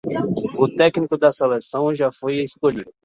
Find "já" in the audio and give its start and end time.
1.93-2.11